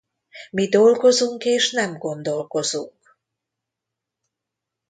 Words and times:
Mi 0.51 0.67
dolgozunk 0.67 1.43
és 1.45 1.71
nem 1.71 1.97
gondolkozunk! 1.97 3.19